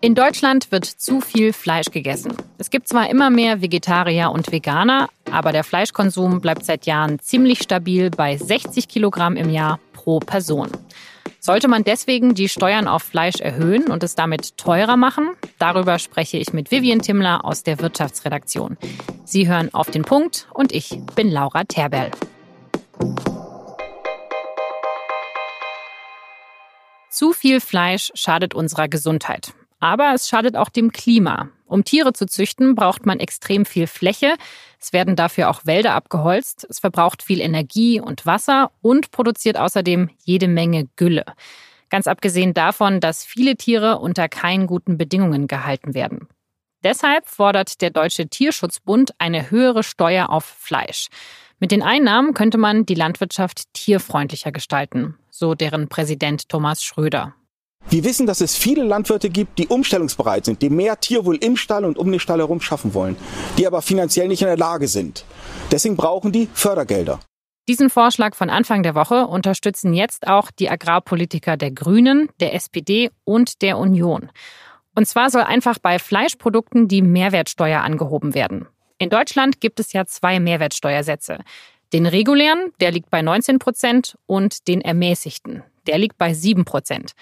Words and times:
In 0.00 0.14
Deutschland 0.14 0.70
wird 0.70 0.84
zu 0.84 1.20
viel 1.20 1.52
Fleisch 1.52 1.90
gegessen. 1.90 2.32
Es 2.56 2.70
gibt 2.70 2.86
zwar 2.86 3.10
immer 3.10 3.30
mehr 3.30 3.62
Vegetarier 3.62 4.30
und 4.30 4.52
Veganer, 4.52 5.08
aber 5.32 5.50
der 5.50 5.64
Fleischkonsum 5.64 6.40
bleibt 6.40 6.64
seit 6.64 6.86
Jahren 6.86 7.18
ziemlich 7.18 7.64
stabil 7.64 8.08
bei 8.10 8.36
60 8.36 8.86
Kilogramm 8.86 9.34
im 9.34 9.50
Jahr 9.50 9.80
pro 9.92 10.20
Person. 10.20 10.70
Sollte 11.40 11.66
man 11.66 11.82
deswegen 11.82 12.34
die 12.34 12.48
Steuern 12.48 12.86
auf 12.86 13.02
Fleisch 13.02 13.40
erhöhen 13.40 13.88
und 13.88 14.04
es 14.04 14.14
damit 14.14 14.56
teurer 14.56 14.96
machen? 14.96 15.30
Darüber 15.58 15.98
spreche 15.98 16.36
ich 16.36 16.52
mit 16.52 16.70
Vivian 16.70 17.00
Timmler 17.00 17.44
aus 17.44 17.64
der 17.64 17.80
Wirtschaftsredaktion. 17.80 18.76
Sie 19.24 19.48
hören 19.48 19.74
auf 19.74 19.90
den 19.90 20.02
Punkt 20.02 20.46
und 20.54 20.70
ich 20.70 20.96
bin 21.16 21.28
Laura 21.28 21.64
Terberl. 21.64 22.12
Zu 27.10 27.32
viel 27.32 27.60
Fleisch 27.60 28.12
schadet 28.14 28.54
unserer 28.54 28.86
Gesundheit. 28.86 29.54
Aber 29.80 30.12
es 30.14 30.28
schadet 30.28 30.56
auch 30.56 30.68
dem 30.68 30.92
Klima. 30.92 31.48
Um 31.66 31.84
Tiere 31.84 32.12
zu 32.12 32.26
züchten, 32.26 32.74
braucht 32.74 33.06
man 33.06 33.20
extrem 33.20 33.64
viel 33.64 33.86
Fläche. 33.86 34.34
Es 34.80 34.92
werden 34.92 35.16
dafür 35.16 35.50
auch 35.50 35.66
Wälder 35.66 35.92
abgeholzt. 35.94 36.66
Es 36.68 36.78
verbraucht 36.78 37.22
viel 37.22 37.40
Energie 37.40 38.00
und 38.00 38.26
Wasser 38.26 38.70
und 38.80 39.10
produziert 39.10 39.58
außerdem 39.58 40.10
jede 40.24 40.48
Menge 40.48 40.88
Gülle. 40.96 41.24
Ganz 41.90 42.06
abgesehen 42.06 42.54
davon, 42.54 43.00
dass 43.00 43.24
viele 43.24 43.56
Tiere 43.56 43.98
unter 43.98 44.28
keinen 44.28 44.66
guten 44.66 44.98
Bedingungen 44.98 45.46
gehalten 45.46 45.94
werden. 45.94 46.28
Deshalb 46.84 47.26
fordert 47.26 47.80
der 47.80 47.90
Deutsche 47.90 48.28
Tierschutzbund 48.28 49.12
eine 49.18 49.50
höhere 49.50 49.82
Steuer 49.82 50.30
auf 50.30 50.44
Fleisch. 50.44 51.08
Mit 51.58 51.72
den 51.72 51.82
Einnahmen 51.82 52.34
könnte 52.34 52.56
man 52.56 52.86
die 52.86 52.94
Landwirtschaft 52.94 53.64
tierfreundlicher 53.72 54.52
gestalten, 54.52 55.16
so 55.30 55.54
deren 55.54 55.88
Präsident 55.88 56.48
Thomas 56.48 56.84
Schröder. 56.84 57.34
Wir 57.90 58.04
wissen, 58.04 58.26
dass 58.26 58.42
es 58.42 58.54
viele 58.54 58.84
Landwirte 58.84 59.30
gibt, 59.30 59.58
die 59.58 59.66
umstellungsbereit 59.66 60.44
sind, 60.44 60.60
die 60.60 60.68
mehr 60.68 61.00
Tierwohl 61.00 61.36
im 61.36 61.56
Stall 61.56 61.86
und 61.86 61.96
um 61.96 62.10
den 62.10 62.20
Stall 62.20 62.38
herum 62.38 62.60
schaffen 62.60 62.92
wollen, 62.92 63.16
die 63.56 63.66
aber 63.66 63.80
finanziell 63.80 64.28
nicht 64.28 64.42
in 64.42 64.48
der 64.48 64.58
Lage 64.58 64.88
sind. 64.88 65.24
Deswegen 65.70 65.96
brauchen 65.96 66.30
die 66.30 66.48
Fördergelder. 66.52 67.18
Diesen 67.66 67.88
Vorschlag 67.88 68.34
von 68.34 68.50
Anfang 68.50 68.82
der 68.82 68.94
Woche 68.94 69.26
unterstützen 69.26 69.94
jetzt 69.94 70.26
auch 70.26 70.50
die 70.50 70.68
Agrarpolitiker 70.68 71.56
der 71.56 71.70
Grünen, 71.70 72.28
der 72.40 72.54
SPD 72.54 73.10
und 73.24 73.62
der 73.62 73.78
Union. 73.78 74.30
Und 74.94 75.06
zwar 75.06 75.30
soll 75.30 75.42
einfach 75.42 75.78
bei 75.78 75.98
Fleischprodukten 75.98 76.88
die 76.88 77.02
Mehrwertsteuer 77.02 77.80
angehoben 77.80 78.34
werden. 78.34 78.66
In 78.98 79.08
Deutschland 79.10 79.60
gibt 79.60 79.80
es 79.80 79.94
ja 79.94 80.04
zwei 80.04 80.40
Mehrwertsteuersätze. 80.40 81.38
Den 81.94 82.04
regulären, 82.04 82.72
der 82.80 82.90
liegt 82.90 83.08
bei 83.08 83.22
19 83.22 83.58
Prozent, 83.58 84.18
und 84.26 84.68
den 84.68 84.82
ermäßigten, 84.82 85.62
der 85.86 85.98
liegt 85.98 86.18
bei 86.18 86.34
7 86.34 86.64
Prozent. 86.66 87.12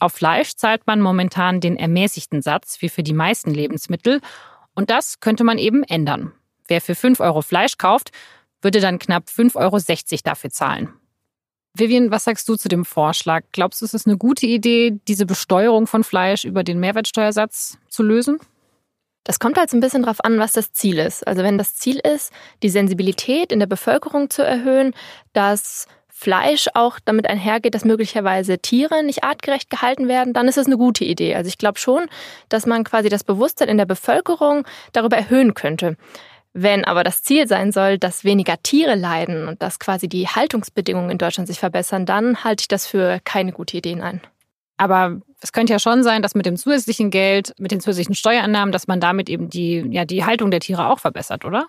Auf 0.00 0.12
Fleisch 0.12 0.54
zahlt 0.54 0.86
man 0.86 1.00
momentan 1.00 1.60
den 1.60 1.76
ermäßigten 1.76 2.42
Satz 2.42 2.78
wie 2.80 2.88
für 2.88 3.02
die 3.02 3.12
meisten 3.12 3.52
Lebensmittel. 3.52 4.20
Und 4.74 4.90
das 4.90 5.20
könnte 5.20 5.44
man 5.44 5.58
eben 5.58 5.82
ändern. 5.82 6.32
Wer 6.68 6.80
für 6.80 6.94
5 6.94 7.20
Euro 7.20 7.42
Fleisch 7.42 7.78
kauft, 7.78 8.10
würde 8.62 8.80
dann 8.80 8.98
knapp 8.98 9.24
5,60 9.28 9.56
Euro 9.56 10.20
dafür 10.24 10.50
zahlen. 10.50 10.92
Vivian, 11.74 12.10
was 12.10 12.24
sagst 12.24 12.48
du 12.48 12.56
zu 12.56 12.68
dem 12.68 12.84
Vorschlag? 12.84 13.44
Glaubst 13.52 13.80
du, 13.80 13.84
es 13.84 13.94
ist 13.94 14.06
eine 14.06 14.16
gute 14.16 14.46
Idee, 14.46 14.98
diese 15.06 15.26
Besteuerung 15.26 15.86
von 15.86 16.02
Fleisch 16.04 16.44
über 16.44 16.64
den 16.64 16.80
Mehrwertsteuersatz 16.80 17.78
zu 17.88 18.02
lösen? 18.02 18.38
Das 19.24 19.38
kommt 19.38 19.58
halt 19.58 19.68
so 19.68 19.76
ein 19.76 19.80
bisschen 19.80 20.02
drauf 20.02 20.24
an, 20.24 20.38
was 20.38 20.52
das 20.52 20.72
Ziel 20.72 20.98
ist. 20.98 21.26
Also 21.26 21.42
wenn 21.42 21.58
das 21.58 21.74
Ziel 21.74 21.98
ist, 21.98 22.32
die 22.62 22.70
Sensibilität 22.70 23.52
in 23.52 23.58
der 23.58 23.66
Bevölkerung 23.66 24.30
zu 24.30 24.42
erhöhen, 24.42 24.94
dass 25.34 25.86
Fleisch 26.20 26.66
auch 26.74 26.98
damit 27.04 27.30
einhergeht, 27.30 27.76
dass 27.76 27.84
möglicherweise 27.84 28.58
Tiere 28.58 29.04
nicht 29.04 29.22
artgerecht 29.22 29.70
gehalten 29.70 30.08
werden, 30.08 30.32
dann 30.32 30.48
ist 30.48 30.58
es 30.58 30.66
eine 30.66 30.76
gute 30.76 31.04
Idee. 31.04 31.36
Also 31.36 31.46
ich 31.46 31.58
glaube 31.58 31.78
schon, 31.78 32.06
dass 32.48 32.66
man 32.66 32.82
quasi 32.82 33.08
das 33.08 33.22
Bewusstsein 33.22 33.68
in 33.68 33.78
der 33.78 33.86
Bevölkerung 33.86 34.66
darüber 34.92 35.16
erhöhen 35.16 35.54
könnte. 35.54 35.96
Wenn 36.52 36.84
aber 36.84 37.04
das 37.04 37.22
Ziel 37.22 37.46
sein 37.46 37.70
soll, 37.70 37.98
dass 37.98 38.24
weniger 38.24 38.60
Tiere 38.60 38.96
leiden 38.96 39.46
und 39.46 39.62
dass 39.62 39.78
quasi 39.78 40.08
die 40.08 40.26
Haltungsbedingungen 40.26 41.10
in 41.10 41.18
Deutschland 41.18 41.46
sich 41.46 41.60
verbessern, 41.60 42.04
dann 42.04 42.42
halte 42.42 42.62
ich 42.62 42.68
das 42.68 42.84
für 42.84 43.20
keine 43.22 43.52
gute 43.52 43.76
Idee 43.76 44.00
ein. 44.00 44.20
Aber 44.76 45.20
es 45.40 45.52
könnte 45.52 45.72
ja 45.72 45.78
schon 45.78 46.02
sein, 46.02 46.20
dass 46.20 46.34
mit 46.34 46.46
dem 46.46 46.56
zusätzlichen 46.56 47.10
Geld, 47.10 47.54
mit 47.58 47.70
den 47.70 47.78
zusätzlichen 47.78 48.16
Steuerannahmen, 48.16 48.72
dass 48.72 48.88
man 48.88 48.98
damit 48.98 49.28
eben 49.28 49.50
die, 49.50 49.86
ja, 49.90 50.04
die 50.04 50.24
Haltung 50.24 50.50
der 50.50 50.58
Tiere 50.58 50.88
auch 50.88 50.98
verbessert, 50.98 51.44
oder? 51.44 51.68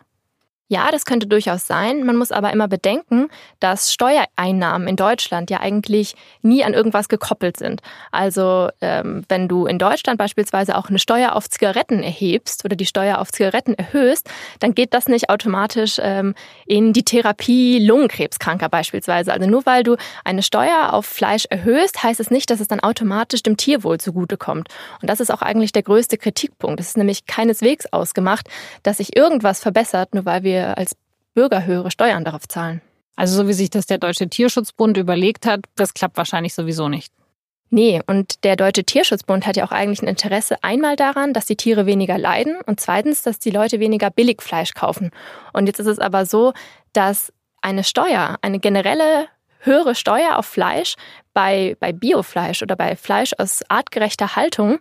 Ja, 0.72 0.92
das 0.92 1.06
könnte 1.06 1.26
durchaus 1.26 1.66
sein. 1.66 2.06
Man 2.06 2.16
muss 2.16 2.32
aber 2.32 2.54
immer 2.54 2.68
bedenken, 2.68 3.30
dass 3.60 3.92
Steuereinnahmen 3.92 4.88
in 4.88 4.96
Deutschland 4.96 5.50
ja 5.50 5.62
eigentlich 5.62 6.14
nie 6.44 6.64
an 6.64 6.76
irgendwas 6.76 7.10
gekoppelt 7.10 7.58
sind. 7.58 7.82
Also 8.12 8.70
ähm, 8.80 9.24
wenn 9.30 9.48
du 9.48 9.66
in 9.66 9.80
Deutschland 9.80 10.20
beispielsweise 10.20 10.78
auch 10.78 10.90
eine 10.90 11.00
Steuer 11.00 11.36
auf 11.36 11.50
Zigaretten 11.50 12.04
erhebst 12.04 12.66
oder 12.66 12.76
die 12.76 12.86
Steuer 12.86 13.18
auf 13.18 13.32
Zigaretten 13.32 13.74
erhöhst, 13.74 14.30
dann 14.60 14.76
geht 14.76 14.94
das 14.94 15.08
nicht 15.08 15.32
automatisch 15.32 16.00
ähm, 16.04 16.36
in 16.68 16.94
die 16.94 17.04
Therapie 17.04 17.84
Lungenkrebskranker 17.84 18.70
beispielsweise. 18.70 19.34
Also 19.34 19.50
nur 19.50 19.66
weil 19.66 19.82
du 19.82 19.96
eine 20.24 20.44
Steuer 20.44 20.94
auf 20.94 21.08
Fleisch 21.08 21.46
erhöhst, 21.50 22.04
heißt 22.04 22.20
es 22.20 22.30
nicht, 22.30 22.52
dass 22.52 22.60
es 22.60 22.68
dann 22.68 22.80
automatisch 22.80 23.42
dem 23.42 23.58
Tierwohl 23.58 24.00
zugutekommt. 24.00 24.68
Und 25.02 25.10
das 25.10 25.20
ist 25.20 25.32
auch 25.32 25.42
eigentlich 25.42 25.72
der 25.72 25.82
größte 25.82 26.20
Kritikpunkt. 26.20 26.80
Es 26.80 26.90
ist 26.90 26.98
nämlich 26.98 27.26
keineswegs 27.26 27.92
ausgemacht, 27.92 28.48
dass 28.84 28.98
sich 28.98 29.16
irgendwas 29.16 29.62
verbessert, 29.62 30.14
nur 30.14 30.26
weil 30.26 30.44
wir 30.44 30.59
wir 30.60 30.78
als 30.78 30.96
Bürger 31.34 31.66
höhere 31.66 31.92
Steuern 31.92 32.24
darauf 32.24 32.48
zahlen. 32.48 32.82
Also 33.16 33.36
so 33.36 33.48
wie 33.48 33.54
sich 33.54 33.70
das 33.70 33.86
der 33.86 33.98
Deutsche 33.98 34.30
Tierschutzbund 34.30 34.98
überlegt 34.98 35.46
hat, 35.46 35.62
das 35.76 35.94
klappt 35.94 36.18
wahrscheinlich 36.18 36.54
sowieso 36.54 36.88
nicht. 36.90 37.12
Nee, 37.72 38.02
und 38.08 38.44
der 38.44 38.56
Deutsche 38.56 38.84
Tierschutzbund 38.84 39.46
hat 39.46 39.56
ja 39.56 39.66
auch 39.66 39.72
eigentlich 39.72 40.02
ein 40.02 40.08
Interesse 40.08 40.64
einmal 40.64 40.96
daran, 40.96 41.34
dass 41.34 41.46
die 41.46 41.56
Tiere 41.56 41.86
weniger 41.86 42.18
leiden 42.18 42.58
und 42.66 42.80
zweitens, 42.80 43.22
dass 43.22 43.38
die 43.38 43.52
Leute 43.52 43.80
weniger 43.80 44.10
Billigfleisch 44.10 44.74
kaufen. 44.74 45.12
Und 45.54 45.68
jetzt 45.68 45.80
ist 45.80 45.86
es 45.86 46.00
aber 46.00 46.26
so, 46.26 46.54
dass 46.94 47.32
eine 47.62 47.84
Steuer, 47.84 48.38
eine 48.42 48.60
generelle 48.60 49.28
höhere 49.60 49.94
Steuer 49.94 50.38
auf 50.38 50.46
Fleisch 50.46 50.96
bei, 51.34 51.76
bei 51.80 51.92
Biofleisch 51.92 52.64
oder 52.64 52.76
bei 52.76 52.96
Fleisch 52.96 53.34
aus 53.38 53.62
artgerechter 53.68 54.36
Haltung 54.36 54.80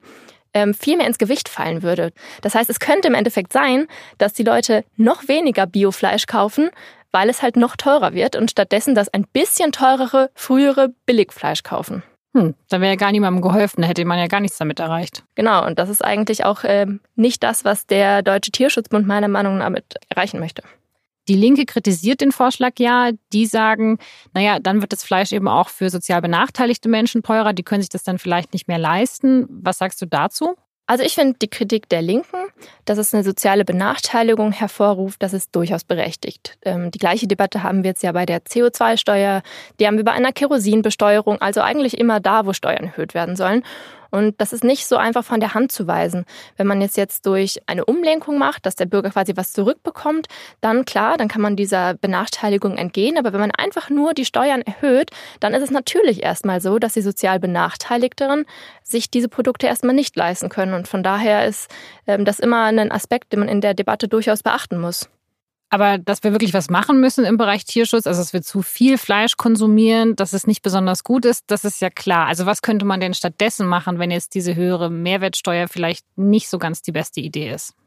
ähm, 0.54 0.74
viel 0.74 0.96
mehr 0.96 1.06
ins 1.06 1.18
Gewicht 1.18 1.48
fallen 1.48 1.82
würde. 1.82 2.12
Das 2.42 2.54
heißt, 2.54 2.70
es 2.70 2.80
könnte 2.80 3.08
im 3.08 3.14
Endeffekt 3.14 3.52
sein, 3.52 3.86
dass 4.18 4.32
die 4.32 4.44
Leute 4.44 4.84
noch 4.96 5.28
weniger 5.28 5.66
Biofleisch 5.66 6.26
kaufen, 6.26 6.70
weil 7.10 7.28
es 7.28 7.42
halt 7.42 7.56
noch 7.56 7.76
teurer 7.76 8.12
wird 8.12 8.36
und 8.36 8.50
stattdessen 8.50 8.94
das 8.94 9.08
ein 9.08 9.24
bisschen 9.32 9.72
teurere, 9.72 10.30
frühere 10.34 10.90
Billigfleisch 11.06 11.62
kaufen. 11.62 12.02
Hm, 12.34 12.54
da 12.68 12.80
wäre 12.80 12.92
ja 12.92 12.96
gar 12.96 13.12
niemandem 13.12 13.42
geholfen, 13.42 13.82
da 13.82 13.88
hätte 13.88 14.04
man 14.04 14.18
ja 14.18 14.26
gar 14.26 14.40
nichts 14.40 14.58
damit 14.58 14.80
erreicht. 14.80 15.24
Genau, 15.34 15.66
und 15.66 15.78
das 15.78 15.88
ist 15.88 16.04
eigentlich 16.04 16.44
auch 16.44 16.62
äh, 16.64 16.86
nicht 17.16 17.42
das, 17.42 17.64
was 17.64 17.86
der 17.86 18.22
Deutsche 18.22 18.52
Tierschutzbund 18.52 19.06
meiner 19.06 19.28
Meinung 19.28 19.58
nach 19.58 19.64
damit 19.64 19.94
erreichen 20.08 20.38
möchte. 20.38 20.62
Die 21.28 21.34
Linke 21.34 21.66
kritisiert 21.66 22.20
den 22.20 22.32
Vorschlag 22.32 22.72
ja. 22.78 23.10
Die 23.32 23.46
sagen, 23.46 23.98
naja, 24.34 24.58
dann 24.58 24.80
wird 24.80 24.92
das 24.92 25.04
Fleisch 25.04 25.32
eben 25.32 25.48
auch 25.48 25.68
für 25.68 25.90
sozial 25.90 26.22
benachteiligte 26.22 26.88
Menschen 26.88 27.22
teurer. 27.22 27.52
Die 27.52 27.62
können 27.62 27.82
sich 27.82 27.90
das 27.90 28.02
dann 28.02 28.18
vielleicht 28.18 28.52
nicht 28.52 28.66
mehr 28.66 28.78
leisten. 28.78 29.46
Was 29.48 29.78
sagst 29.78 30.00
du 30.00 30.06
dazu? 30.06 30.56
Also 30.88 31.04
ich 31.04 31.14
finde 31.14 31.36
die 31.42 31.48
Kritik 31.48 31.90
der 31.90 32.00
Linken, 32.00 32.38
dass 32.86 32.96
es 32.96 33.12
eine 33.12 33.22
soziale 33.22 33.66
Benachteiligung 33.66 34.52
hervorruft, 34.52 35.22
das 35.22 35.34
ist 35.34 35.54
durchaus 35.54 35.84
berechtigt. 35.84 36.56
Ähm, 36.62 36.90
die 36.90 36.98
gleiche 36.98 37.26
Debatte 37.26 37.62
haben 37.62 37.82
wir 37.82 37.90
jetzt 37.90 38.02
ja 38.02 38.12
bei 38.12 38.24
der 38.24 38.42
CO2-Steuer, 38.42 39.42
die 39.78 39.86
haben 39.86 39.98
wir 39.98 40.04
bei 40.04 40.12
einer 40.12 40.32
Kerosinbesteuerung, 40.32 41.42
also 41.42 41.60
eigentlich 41.60 41.98
immer 41.98 42.20
da, 42.20 42.46
wo 42.46 42.54
Steuern 42.54 42.84
erhöht 42.84 43.12
werden 43.12 43.36
sollen. 43.36 43.64
Und 44.10 44.40
das 44.40 44.52
ist 44.52 44.64
nicht 44.64 44.86
so 44.86 44.96
einfach 44.96 45.24
von 45.24 45.40
der 45.40 45.54
Hand 45.54 45.72
zu 45.72 45.86
weisen. 45.86 46.24
Wenn 46.56 46.66
man 46.66 46.80
jetzt 46.80 46.96
jetzt 46.96 47.26
durch 47.26 47.60
eine 47.66 47.84
Umlenkung 47.84 48.38
macht, 48.38 48.66
dass 48.66 48.76
der 48.76 48.86
Bürger 48.86 49.10
quasi 49.10 49.36
was 49.36 49.52
zurückbekommt, 49.52 50.28
dann 50.60 50.84
klar, 50.84 51.16
dann 51.16 51.28
kann 51.28 51.42
man 51.42 51.56
dieser 51.56 51.94
Benachteiligung 51.94 52.76
entgehen. 52.76 53.18
Aber 53.18 53.32
wenn 53.32 53.40
man 53.40 53.50
einfach 53.50 53.90
nur 53.90 54.14
die 54.14 54.24
Steuern 54.24 54.62
erhöht, 54.62 55.10
dann 55.40 55.54
ist 55.54 55.62
es 55.62 55.70
natürlich 55.70 56.22
erstmal 56.22 56.60
so, 56.60 56.78
dass 56.78 56.94
die 56.94 57.02
sozial 57.02 57.40
Benachteiligteren 57.40 58.44
sich 58.82 59.10
diese 59.10 59.28
Produkte 59.28 59.66
erstmal 59.66 59.94
nicht 59.94 60.16
leisten 60.16 60.48
können. 60.48 60.74
Und 60.74 60.88
von 60.88 61.02
daher 61.02 61.46
ist 61.46 61.70
ähm, 62.06 62.24
das 62.24 62.38
immer 62.38 62.64
ein 62.64 62.92
Aspekt, 62.92 63.32
den 63.32 63.40
man 63.40 63.48
in 63.48 63.60
der 63.60 63.74
Debatte 63.74 64.08
durchaus 64.08 64.42
beachten 64.42 64.80
muss. 64.80 65.08
Aber 65.70 65.98
dass 65.98 66.22
wir 66.22 66.32
wirklich 66.32 66.54
was 66.54 66.70
machen 66.70 67.00
müssen 67.00 67.24
im 67.24 67.36
Bereich 67.36 67.64
Tierschutz, 67.64 68.06
also 68.06 68.20
dass 68.20 68.32
wir 68.32 68.42
zu 68.42 68.62
viel 68.62 68.96
Fleisch 68.96 69.36
konsumieren, 69.36 70.16
dass 70.16 70.32
es 70.32 70.46
nicht 70.46 70.62
besonders 70.62 71.04
gut 71.04 71.24
ist, 71.26 71.44
das 71.48 71.64
ist 71.64 71.80
ja 71.80 71.90
klar. 71.90 72.26
Also 72.26 72.46
was 72.46 72.62
könnte 72.62 72.86
man 72.86 73.00
denn 73.00 73.12
stattdessen 73.14 73.66
machen, 73.66 73.98
wenn 73.98 74.10
jetzt 74.10 74.34
diese 74.34 74.54
höhere 74.54 74.90
Mehrwertsteuer 74.90 75.68
vielleicht 75.68 76.06
nicht 76.16 76.48
so 76.48 76.58
ganz 76.58 76.80
die 76.82 76.92
beste 76.92 77.20
Idee 77.20 77.52
ist? 77.52 77.77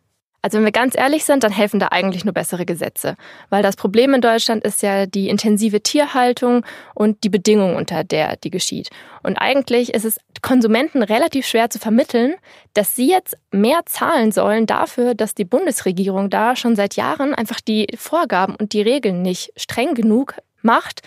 Also 0.41 0.57
wenn 0.57 0.65
wir 0.65 0.71
ganz 0.71 0.97
ehrlich 0.97 1.23
sind, 1.23 1.43
dann 1.43 1.51
helfen 1.51 1.79
da 1.79 1.89
eigentlich 1.91 2.25
nur 2.25 2.33
bessere 2.33 2.65
Gesetze. 2.65 3.15
Weil 3.49 3.61
das 3.61 3.75
Problem 3.75 4.13
in 4.13 4.21
Deutschland 4.21 4.63
ist 4.63 4.81
ja 4.81 5.05
die 5.05 5.29
intensive 5.29 5.81
Tierhaltung 5.81 6.65
und 6.95 7.23
die 7.23 7.29
Bedingungen, 7.29 7.75
unter 7.75 8.03
der 8.03 8.38
die 8.38 8.49
geschieht. 8.49 8.89
Und 9.23 9.38
eigentlich 9.38 9.93
ist 9.93 10.05
es 10.05 10.17
Konsumenten 10.41 11.03
relativ 11.03 11.45
schwer 11.45 11.69
zu 11.69 11.77
vermitteln, 11.77 12.33
dass 12.73 12.95
sie 12.95 13.07
jetzt 13.07 13.38
mehr 13.51 13.81
zahlen 13.85 14.31
sollen 14.31 14.65
dafür, 14.65 15.13
dass 15.13 15.35
die 15.35 15.45
Bundesregierung 15.45 16.29
da 16.31 16.55
schon 16.55 16.75
seit 16.75 16.95
Jahren 16.95 17.35
einfach 17.35 17.61
die 17.61 17.87
Vorgaben 17.95 18.55
und 18.55 18.73
die 18.73 18.81
Regeln 18.81 19.21
nicht 19.21 19.53
streng 19.55 19.94
genug 19.94 20.35
macht 20.63 21.01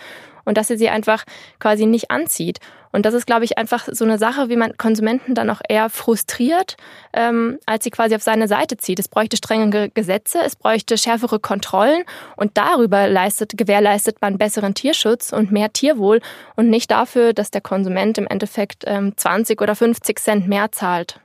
und 0.45 0.57
dass 0.57 0.67
sie 0.67 0.77
sie 0.77 0.89
einfach 0.89 1.23
quasi 1.59 1.85
nicht 1.85 2.11
anzieht. 2.11 2.59
Und 2.95 3.05
das 3.05 3.13
ist, 3.13 3.27
glaube 3.27 3.43
ich, 3.43 3.57
einfach 3.57 3.89
so 3.91 4.05
eine 4.05 4.17
Sache, 4.17 4.47
wie 4.47 4.55
man 4.55 4.77
Konsumenten 4.77 5.35
dann 5.35 5.49
auch 5.49 5.59
eher 5.67 5.89
frustriert, 5.89 6.77
ähm, 7.11 7.59
als 7.65 7.83
sie 7.83 7.89
quasi 7.89 8.15
auf 8.15 8.23
seine 8.23 8.47
Seite 8.47 8.77
zieht. 8.77 8.99
Es 8.99 9.09
bräuchte 9.09 9.35
strengere 9.35 9.89
Gesetze, 9.89 10.39
es 10.45 10.55
bräuchte 10.55 10.97
schärfere 10.97 11.39
Kontrollen 11.39 12.03
und 12.37 12.57
darüber 12.57 13.09
leistet, 13.09 13.57
gewährleistet 13.57 14.21
man 14.21 14.37
besseren 14.37 14.75
Tierschutz 14.75 15.33
und 15.33 15.51
mehr 15.51 15.73
Tierwohl 15.73 16.21
und 16.55 16.69
nicht 16.69 16.89
dafür, 16.89 17.33
dass 17.33 17.51
der 17.51 17.59
Konsument 17.59 18.17
im 18.17 18.27
Endeffekt 18.27 18.85
ähm, 18.87 19.11
20 19.17 19.61
oder 19.61 19.75
50 19.75 20.17
Cent 20.17 20.47
mehr 20.47 20.71
zahlt. 20.71 21.19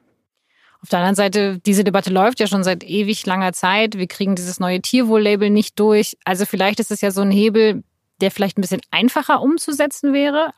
Auf 0.82 0.88
der 0.88 1.00
anderen 1.00 1.14
Seite, 1.14 1.58
diese 1.64 1.84
Debatte 1.84 2.10
läuft 2.10 2.40
ja 2.40 2.46
schon 2.46 2.64
seit 2.64 2.82
ewig 2.82 3.26
langer 3.26 3.52
Zeit. 3.52 3.98
Wir 3.98 4.06
kriegen 4.06 4.34
dieses 4.34 4.60
neue 4.60 4.80
Tierwohl-Label 4.80 5.50
nicht 5.50 5.78
durch. 5.78 6.16
Also 6.24 6.46
vielleicht 6.46 6.80
ist 6.80 6.90
es 6.90 7.02
ja 7.02 7.10
so 7.10 7.20
ein 7.20 7.30
Hebel, 7.30 7.84
der 8.20 8.30
vielleicht 8.30 8.58
ein 8.58 8.62
bisschen 8.62 8.82
einfacher 8.90 9.42
umzusetzen 9.42 10.12
wäre. 10.12 10.52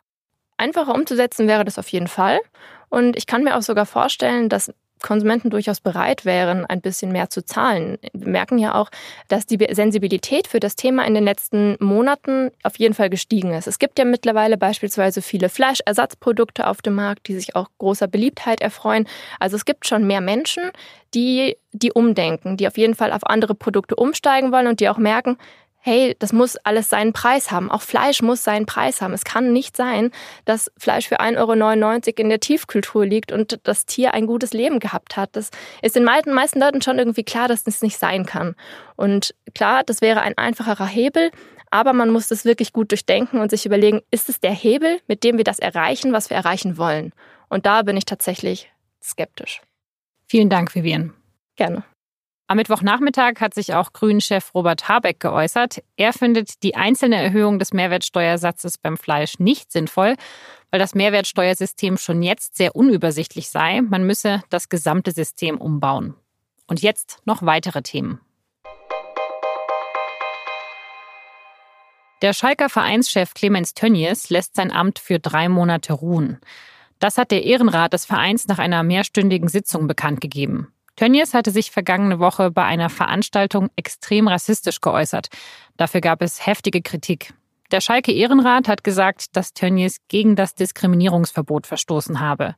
Einfacher 0.56 0.94
umzusetzen 0.94 1.48
wäre 1.48 1.64
das 1.64 1.78
auf 1.78 1.88
jeden 1.88 2.08
Fall. 2.08 2.40
Und 2.88 3.16
ich 3.16 3.26
kann 3.26 3.44
mir 3.44 3.56
auch 3.56 3.62
sogar 3.62 3.86
vorstellen, 3.86 4.48
dass 4.48 4.72
Konsumenten 5.02 5.50
durchaus 5.50 5.80
bereit 5.80 6.24
wären, 6.24 6.64
ein 6.64 6.80
bisschen 6.80 7.12
mehr 7.12 7.28
zu 7.28 7.44
zahlen. 7.44 7.98
Wir 8.14 8.28
merken 8.28 8.58
ja 8.58 8.74
auch, 8.74 8.88
dass 9.28 9.44
die 9.44 9.58
Sensibilität 9.72 10.46
für 10.46 10.60
das 10.60 10.76
Thema 10.76 11.04
in 11.04 11.14
den 11.14 11.24
letzten 11.24 11.76
Monaten 11.80 12.50
auf 12.62 12.78
jeden 12.78 12.94
Fall 12.94 13.10
gestiegen 13.10 13.52
ist. 13.52 13.66
Es 13.66 13.78
gibt 13.78 13.98
ja 13.98 14.06
mittlerweile 14.06 14.56
beispielsweise 14.56 15.20
viele 15.20 15.50
Fleischersatzprodukte 15.50 16.66
auf 16.66 16.80
dem 16.80 16.94
Markt, 16.94 17.28
die 17.28 17.34
sich 17.34 17.54
auch 17.54 17.68
großer 17.78 18.06
Beliebtheit 18.06 18.62
erfreuen. 18.62 19.06
Also 19.38 19.56
es 19.56 19.64
gibt 19.64 19.86
schon 19.86 20.06
mehr 20.06 20.20
Menschen, 20.20 20.70
die, 21.14 21.58
die 21.72 21.92
umdenken, 21.92 22.56
die 22.56 22.66
auf 22.66 22.78
jeden 22.78 22.94
Fall 22.94 23.12
auf 23.12 23.26
andere 23.26 23.54
Produkte 23.54 23.96
umsteigen 23.96 24.52
wollen 24.52 24.68
und 24.68 24.80
die 24.80 24.88
auch 24.88 24.98
merken, 24.98 25.36
hey, 25.84 26.14
das 26.18 26.32
muss 26.32 26.56
alles 26.58 26.88
seinen 26.88 27.12
Preis 27.12 27.50
haben. 27.50 27.70
Auch 27.70 27.82
Fleisch 27.82 28.22
muss 28.22 28.44
seinen 28.44 28.66
Preis 28.66 29.02
haben. 29.02 29.12
Es 29.12 29.24
kann 29.24 29.52
nicht 29.52 29.76
sein, 29.76 30.12
dass 30.44 30.70
Fleisch 30.78 31.08
für 31.08 31.20
1,99 31.20 31.38
Euro 31.38 32.22
in 32.22 32.28
der 32.28 32.40
Tiefkultur 32.40 33.04
liegt 33.04 33.32
und 33.32 33.58
das 33.64 33.84
Tier 33.84 34.14
ein 34.14 34.26
gutes 34.26 34.52
Leben 34.52 34.78
gehabt 34.78 35.16
hat. 35.16 35.30
Das 35.34 35.50
ist 35.82 35.96
den 35.96 36.04
meisten 36.04 36.60
Leuten 36.60 36.82
schon 36.82 36.98
irgendwie 36.98 37.24
klar, 37.24 37.48
dass 37.48 37.64
das 37.64 37.82
nicht 37.82 37.98
sein 37.98 38.24
kann. 38.26 38.54
Und 38.94 39.34
klar, 39.54 39.82
das 39.84 40.00
wäre 40.00 40.22
ein 40.22 40.38
einfacherer 40.38 40.86
Hebel, 40.86 41.32
aber 41.70 41.92
man 41.92 42.10
muss 42.10 42.28
das 42.28 42.44
wirklich 42.44 42.72
gut 42.72 42.92
durchdenken 42.92 43.40
und 43.40 43.50
sich 43.50 43.66
überlegen, 43.66 44.02
ist 44.10 44.28
es 44.28 44.38
der 44.38 44.52
Hebel, 44.52 45.00
mit 45.08 45.24
dem 45.24 45.36
wir 45.36 45.44
das 45.44 45.58
erreichen, 45.58 46.12
was 46.12 46.30
wir 46.30 46.36
erreichen 46.36 46.78
wollen? 46.78 47.12
Und 47.48 47.66
da 47.66 47.82
bin 47.82 47.96
ich 47.96 48.04
tatsächlich 48.04 48.70
skeptisch. 49.02 49.62
Vielen 50.26 50.48
Dank, 50.48 50.74
Vivian. 50.74 51.12
Gerne. 51.56 51.82
Am 52.52 52.58
Mittwochnachmittag 52.58 53.40
hat 53.40 53.54
sich 53.54 53.72
auch 53.72 53.94
Grünen-Chef 53.94 54.54
Robert 54.54 54.86
Habeck 54.86 55.20
geäußert. 55.20 55.82
Er 55.96 56.12
findet 56.12 56.62
die 56.62 56.74
einzelne 56.74 57.16
Erhöhung 57.16 57.58
des 57.58 57.72
Mehrwertsteuersatzes 57.72 58.76
beim 58.76 58.98
Fleisch 58.98 59.38
nicht 59.38 59.72
sinnvoll, 59.72 60.16
weil 60.70 60.78
das 60.78 60.94
Mehrwertsteuersystem 60.94 61.96
schon 61.96 62.22
jetzt 62.22 62.58
sehr 62.58 62.76
unübersichtlich 62.76 63.48
sei. 63.48 63.80
Man 63.80 64.04
müsse 64.04 64.42
das 64.50 64.68
gesamte 64.68 65.12
System 65.12 65.56
umbauen. 65.62 66.14
Und 66.66 66.82
jetzt 66.82 67.22
noch 67.24 67.40
weitere 67.40 67.80
Themen. 67.80 68.20
Der 72.20 72.34
Schalker 72.34 72.68
Vereinschef 72.68 73.32
Clemens 73.32 73.72
Tönnies 73.72 74.28
lässt 74.28 74.56
sein 74.56 74.70
Amt 74.70 74.98
für 74.98 75.18
drei 75.18 75.48
Monate 75.48 75.94
ruhen. 75.94 76.38
Das 76.98 77.16
hat 77.16 77.30
der 77.30 77.44
Ehrenrat 77.44 77.94
des 77.94 78.04
Vereins 78.04 78.46
nach 78.46 78.58
einer 78.58 78.82
mehrstündigen 78.82 79.48
Sitzung 79.48 79.86
bekannt 79.86 80.20
gegeben. 80.20 80.70
Tönnies 80.96 81.34
hatte 81.34 81.50
sich 81.50 81.70
vergangene 81.70 82.18
Woche 82.18 82.50
bei 82.50 82.64
einer 82.64 82.90
Veranstaltung 82.90 83.70
extrem 83.76 84.28
rassistisch 84.28 84.80
geäußert. 84.80 85.28
Dafür 85.76 86.00
gab 86.00 86.22
es 86.22 86.46
heftige 86.46 86.82
Kritik. 86.82 87.32
Der 87.70 87.80
Schalke 87.80 88.12
Ehrenrat 88.12 88.68
hat 88.68 88.84
gesagt, 88.84 89.34
dass 89.36 89.54
Tönnies 89.54 89.96
gegen 90.08 90.36
das 90.36 90.54
Diskriminierungsverbot 90.54 91.66
verstoßen 91.66 92.20
habe. 92.20 92.54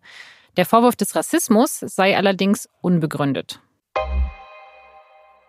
Der 0.57 0.67
Vorwurf 0.67 0.97
des 0.97 1.15
Rassismus 1.15 1.79
sei 1.79 2.17
allerdings 2.17 2.69
unbegründet. 2.81 3.61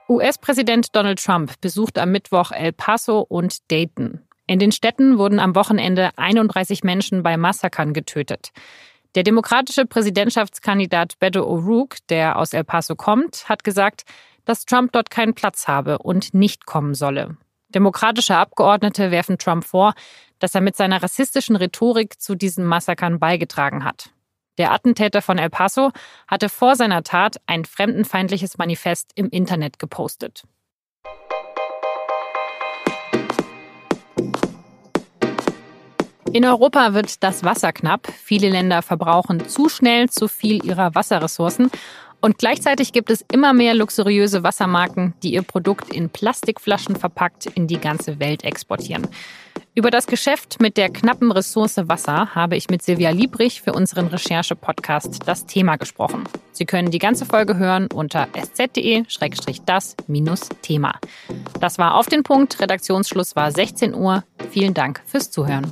US-Präsident 0.07 0.95
Donald 0.95 1.23
Trump 1.23 1.59
besucht 1.61 1.97
am 1.97 2.11
Mittwoch 2.11 2.51
El 2.51 2.73
Paso 2.73 3.21
und 3.21 3.71
Dayton. 3.71 4.21
In 4.45 4.59
den 4.59 4.71
Städten 4.71 5.17
wurden 5.17 5.39
am 5.39 5.55
Wochenende 5.55 6.11
31 6.17 6.83
Menschen 6.83 7.23
bei 7.23 7.37
Massakern 7.37 7.93
getötet. 7.93 8.51
Der 9.15 9.23
demokratische 9.23 9.85
Präsidentschaftskandidat 9.85 11.17
Beto 11.19 11.41
O'Rourke, 11.41 11.99
der 12.09 12.37
aus 12.37 12.51
El 12.51 12.65
Paso 12.65 12.95
kommt, 12.97 13.47
hat 13.47 13.63
gesagt, 13.63 14.03
dass 14.43 14.65
Trump 14.65 14.91
dort 14.91 15.09
keinen 15.09 15.33
Platz 15.33 15.69
habe 15.69 15.99
und 15.99 16.33
nicht 16.33 16.65
kommen 16.65 16.93
solle. 16.93 17.37
Demokratische 17.69 18.35
Abgeordnete 18.35 19.11
werfen 19.11 19.37
Trump 19.37 19.63
vor, 19.63 19.93
dass 20.39 20.53
er 20.53 20.59
mit 20.59 20.75
seiner 20.75 21.01
rassistischen 21.01 21.55
Rhetorik 21.55 22.19
zu 22.21 22.35
diesen 22.35 22.65
Massakern 22.65 23.17
beigetragen 23.19 23.85
hat. 23.85 24.09
Der 24.57 24.73
Attentäter 24.73 25.21
von 25.21 25.37
El 25.37 25.49
Paso 25.49 25.91
hatte 26.27 26.49
vor 26.49 26.75
seiner 26.75 27.03
Tat 27.03 27.37
ein 27.45 27.63
fremdenfeindliches 27.63 28.57
Manifest 28.57 29.11
im 29.15 29.29
Internet 29.29 29.79
gepostet. 29.79 30.43
In 36.35 36.43
Europa 36.43 36.93
wird 36.93 37.23
das 37.23 37.45
Wasser 37.45 37.71
knapp. 37.71 38.11
Viele 38.11 38.49
Länder 38.49 38.81
verbrauchen 38.81 39.47
zu 39.47 39.69
schnell 39.69 40.09
zu 40.09 40.27
viel 40.27 40.65
ihrer 40.65 40.93
Wasserressourcen. 40.93 41.71
Und 42.19 42.39
gleichzeitig 42.39 42.91
gibt 42.91 43.09
es 43.09 43.23
immer 43.31 43.53
mehr 43.53 43.73
luxuriöse 43.73 44.43
Wassermarken, 44.43 45.13
die 45.23 45.33
ihr 45.33 45.43
Produkt 45.43 45.93
in 45.93 46.09
Plastikflaschen 46.09 46.97
verpackt 46.97 47.45
in 47.45 47.67
die 47.67 47.79
ganze 47.79 48.19
Welt 48.19 48.43
exportieren. 48.43 49.07
Über 49.75 49.91
das 49.91 50.07
Geschäft 50.07 50.59
mit 50.59 50.75
der 50.75 50.89
knappen 50.89 51.31
Ressource 51.31 51.87
Wasser 51.87 52.35
habe 52.35 52.57
ich 52.57 52.69
mit 52.69 52.81
Silvia 52.81 53.11
Liebrich 53.11 53.61
für 53.61 53.71
unseren 53.71 54.07
Recherche-Podcast 54.07 55.19
das 55.25 55.45
Thema 55.45 55.77
gesprochen. 55.77 56.25
Sie 56.51 56.65
können 56.65 56.91
die 56.91 56.99
ganze 56.99 57.25
Folge 57.25 57.55
hören 57.55 57.87
unter 57.93 58.27
sz.de-das-thema. 58.33 60.99
Das 61.61 61.77
war 61.77 61.95
auf 61.95 62.07
den 62.07 62.23
Punkt. 62.23 62.59
Redaktionsschluss 62.59 63.37
war 63.37 63.53
16 63.53 63.95
Uhr. 63.95 64.25
Vielen 64.51 64.73
Dank 64.73 65.01
fürs 65.05 65.31
Zuhören. 65.31 65.71